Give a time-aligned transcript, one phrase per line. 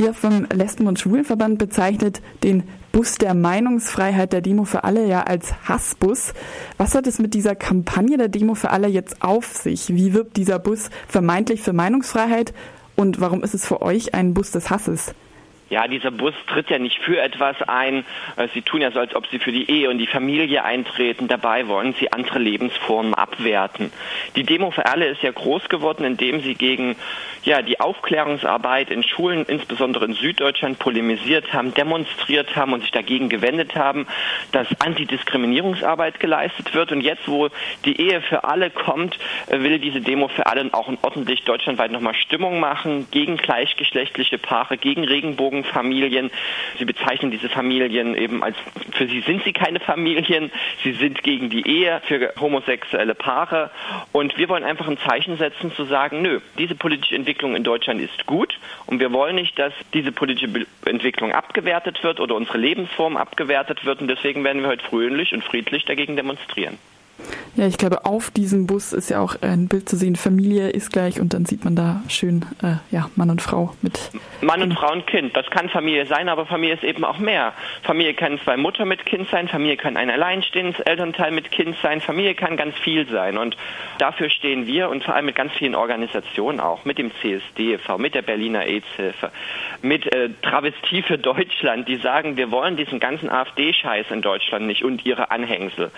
[0.00, 2.62] Ihr vom Lesben- und Schwulenverband bezeichnet den
[2.92, 6.34] Bus der Meinungsfreiheit der Demo für alle ja als Hassbus.
[6.76, 9.88] Was hat es mit dieser Kampagne der Demo für alle jetzt auf sich?
[9.88, 12.54] Wie wirbt dieser Bus vermeintlich für Meinungsfreiheit
[12.94, 15.14] und warum ist es für euch ein Bus des Hasses?
[15.70, 18.04] Ja, dieser Bus tritt ja nicht für etwas ein.
[18.36, 21.28] Äh, sie tun ja so, als ob sie für die Ehe und die Familie eintreten.
[21.28, 23.92] Dabei wollen sie andere Lebensformen abwerten.
[24.34, 26.96] Die Demo für alle ist ja groß geworden, indem sie gegen
[27.44, 33.28] ja, die Aufklärungsarbeit in Schulen, insbesondere in Süddeutschland, polemisiert haben, demonstriert haben und sich dagegen
[33.28, 34.06] gewendet haben,
[34.52, 36.92] dass Antidiskriminierungsarbeit geleistet wird.
[36.92, 37.48] Und jetzt, wo
[37.84, 42.14] die Ehe für alle kommt, äh, will diese Demo für alle auch ordentlich deutschlandweit nochmal
[42.14, 46.30] Stimmung machen gegen gleichgeschlechtliche Paare, gegen Regenbogen Familien.
[46.78, 48.56] Sie bezeichnen diese Familien eben als,
[48.92, 50.50] für sie sind sie keine Familien,
[50.82, 53.70] sie sind gegen die Ehe für homosexuelle Paare.
[54.12, 58.00] Und wir wollen einfach ein Zeichen setzen, zu sagen, nö, diese politische Entwicklung in Deutschland
[58.00, 63.16] ist gut und wir wollen nicht, dass diese politische Entwicklung abgewertet wird oder unsere Lebensform
[63.16, 66.78] abgewertet wird und deswegen werden wir heute fröhlich und friedlich dagegen demonstrieren.
[67.58, 70.92] Ja, ich glaube, auf diesem Bus ist ja auch ein Bild zu sehen, Familie ist
[70.92, 74.12] gleich und dann sieht man da schön äh, ja, Mann und Frau mit.
[74.42, 77.52] Mann und Frau und Kind, das kann Familie sein, aber Familie ist eben auch mehr.
[77.82, 82.00] Familie kann zwei Mutter mit Kind sein, Familie kann ein alleinstehendes Elternteil mit Kind sein,
[82.00, 83.56] Familie kann ganz viel sein und
[83.98, 87.78] dafür stehen wir und vor allem mit ganz vielen Organisationen auch, mit dem CSD e
[87.98, 89.32] mit der Berliner AIDS-Hilfe,
[89.82, 94.84] mit äh, Travestie für Deutschland, die sagen, wir wollen diesen ganzen AfD-Scheiß in Deutschland nicht
[94.84, 95.90] und ihre Anhängsel.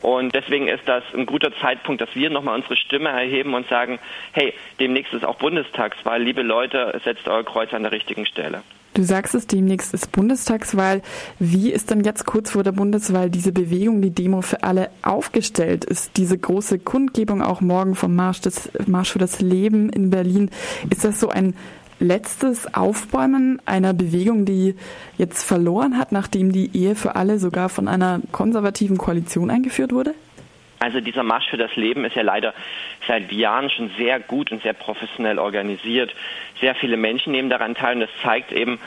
[0.00, 3.98] Und deswegen ist das ein guter Zeitpunkt, dass wir nochmal unsere Stimme erheben und sagen,
[4.32, 8.62] hey, demnächst ist auch Bundestagswahl, liebe Leute, setzt euer Kreuz an der richtigen Stelle.
[8.94, 11.02] Du sagst es, demnächst ist Bundestagswahl.
[11.38, 15.84] Wie ist denn jetzt kurz vor der Bundeswahl diese Bewegung, die Demo für alle aufgestellt?
[15.84, 20.50] Ist diese große Kundgebung auch morgen vom Marsch, des, Marsch für das Leben in Berlin,
[20.90, 21.54] ist das so ein
[22.00, 24.74] letztes Aufbäumen einer Bewegung, die
[25.16, 30.14] jetzt verloren hat, nachdem die Ehe für alle sogar von einer konservativen Koalition eingeführt wurde?
[30.80, 32.54] Also dieser Marsch für das Leben ist ja leider
[33.06, 36.14] seit Jahren schon sehr gut und sehr professionell organisiert.
[36.60, 38.78] Sehr viele Menschen nehmen daran teil und das zeigt eben,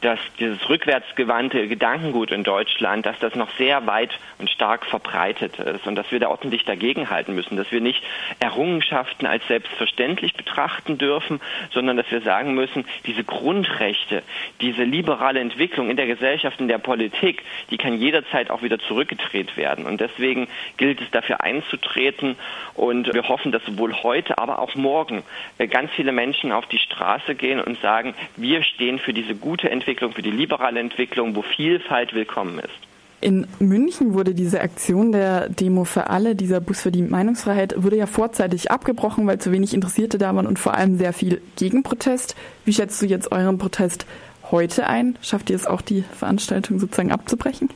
[0.00, 5.86] dass dieses rückwärtsgewandte Gedankengut in Deutschland, dass das noch sehr weit und stark verbreitet ist
[5.86, 8.02] und dass wir da ordentlich dagegenhalten müssen, dass wir nicht
[8.38, 11.40] Errungenschaften als selbstverständlich betrachten dürfen,
[11.72, 14.22] sondern dass wir sagen müssen, diese Grundrechte,
[14.60, 19.56] diese liberale Entwicklung in der Gesellschaft, in der Politik, die kann jederzeit auch wieder zurückgedreht
[19.56, 19.86] werden.
[19.86, 22.36] Und deswegen gilt es dafür einzutreten
[22.74, 25.22] und wir hoffen, dass sowohl heute, aber auch morgen
[25.70, 29.85] ganz viele Menschen auf die Straße gehen und sagen, wir stehen für diese gute Entwicklung
[29.86, 32.74] Entwicklung, für die liberale Entwicklung, wo Vielfalt willkommen ist.
[33.20, 37.96] In München wurde diese Aktion der Demo für alle, dieser Bus für die Meinungsfreiheit, wurde
[37.96, 42.34] ja vorzeitig abgebrochen, weil zu wenig Interessierte da waren und vor allem sehr viel Gegenprotest.
[42.64, 44.06] Wie schätzt du jetzt euren Protest
[44.50, 45.16] heute ein?
[45.22, 47.70] Schafft ihr es auch, die Veranstaltung sozusagen abzubrechen?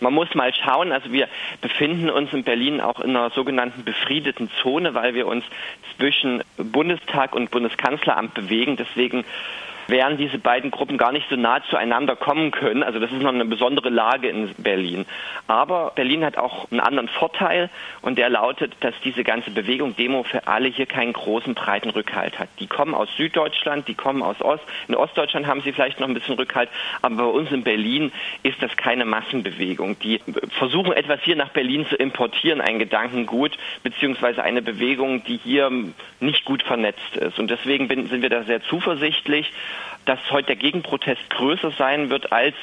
[0.00, 1.28] Man muss mal schauen, also wir
[1.62, 5.44] befinden uns in Berlin auch in einer sogenannten befriedeten Zone, weil wir uns
[5.96, 8.76] zwischen Bundestag und Bundeskanzleramt bewegen.
[8.76, 9.24] Deswegen
[9.88, 12.82] wären diese beiden Gruppen gar nicht so nah zueinander kommen können.
[12.82, 15.06] Also das ist noch eine besondere Lage in Berlin.
[15.46, 17.70] Aber Berlin hat auch einen anderen Vorteil
[18.00, 22.38] und der lautet, dass diese ganze Bewegung Demo für alle hier keinen großen breiten Rückhalt
[22.38, 22.48] hat.
[22.60, 24.64] Die kommen aus Süddeutschland, die kommen aus Ost.
[24.88, 26.68] In Ostdeutschland haben sie vielleicht noch ein bisschen Rückhalt,
[27.02, 28.12] aber bei uns in Berlin
[28.42, 29.98] ist das keine Massenbewegung.
[30.00, 30.20] Die
[30.50, 35.70] versuchen etwas hier nach Berlin zu importieren, ein Gedankengut, beziehungsweise eine Bewegung, die hier
[36.20, 37.38] nicht gut vernetzt ist.
[37.38, 39.52] Und deswegen sind wir da sehr zuversichtlich
[40.04, 42.54] dass heute der Gegenprotest größer sein wird als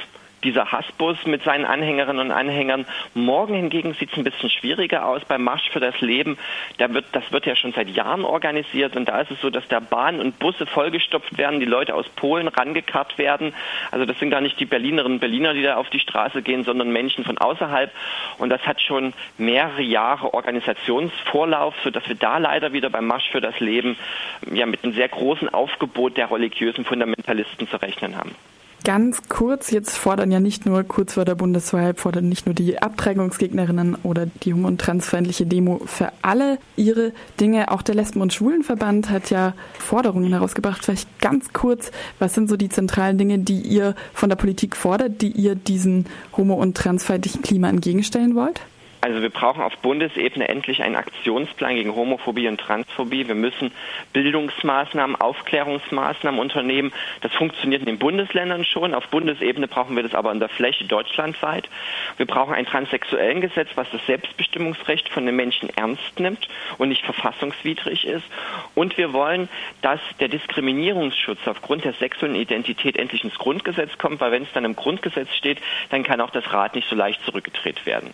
[0.44, 2.86] dieser Hassbus mit seinen Anhängerinnen und Anhängern.
[3.14, 6.38] Morgen hingegen sieht es ein bisschen schwieriger aus beim Marsch für das Leben.
[6.78, 9.68] Da wird, das wird ja schon seit Jahren organisiert und da ist es so, dass
[9.68, 13.54] da Bahnen und Busse vollgestopft werden, die Leute aus Polen rangekarrt werden.
[13.92, 16.64] Also das sind gar nicht die Berlinerinnen und Berliner, die da auf die Straße gehen,
[16.64, 17.92] sondern Menschen von außerhalb.
[18.38, 23.42] Und das hat schon mehrere Jahre Organisationsvorlauf, sodass wir da leider wieder beim Marsch für
[23.42, 23.98] das Leben
[24.52, 28.36] ja mit einem sehr großen Aufgebot der religiösen Fundamentalisten zu rechnen haben.
[28.86, 32.82] Ganz kurz, jetzt fordern ja nicht nur kurz vor der Bundeswahl, fordern nicht nur die
[32.82, 37.12] Abtreibungsgegnerinnen oder die homo- und transfeindliche Demo für alle ihre
[37.42, 37.72] Dinge.
[37.72, 40.86] Auch der Lesben- und Schwulenverband hat ja Forderungen herausgebracht.
[40.86, 45.22] Vielleicht ganz kurz, was sind so die zentralen Dinge, die ihr von der Politik fordert,
[45.22, 46.06] die ihr diesen
[46.38, 48.62] homo- und transfeindlichen Klima entgegenstellen wollt?
[49.02, 53.30] Also wir brauchen auf Bundesebene endlich einen Aktionsplan gegen Homophobie und Transphobie.
[53.30, 53.72] Wir müssen
[54.12, 56.92] Bildungsmaßnahmen, Aufklärungsmaßnahmen unternehmen.
[57.22, 58.94] Das funktioniert in den Bundesländern schon.
[58.94, 61.70] Auf Bundesebene brauchen wir das aber in der Fläche deutschlandweit.
[62.18, 67.06] Wir brauchen ein transsexuellen Gesetz, was das Selbstbestimmungsrecht von den Menschen ernst nimmt und nicht
[67.06, 68.26] verfassungswidrig ist.
[68.76, 69.48] Und wir wollen,
[69.82, 74.66] dass der Diskriminierungsschutz aufgrund der sexuellen Identität endlich ins Grundgesetz kommt, weil wenn es dann
[74.66, 75.60] im Grundgesetz steht,
[75.90, 78.14] dann kann auch das Rad nicht so leicht zurückgedreht werden.